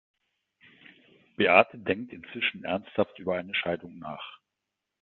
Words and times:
Beate 1.37 1.77
denkt 1.77 2.11
inzwischen 2.11 2.63
ernsthaft 2.63 3.19
über 3.19 3.35
eine 3.37 3.53
Scheidung 3.53 3.99
nach. 3.99 4.39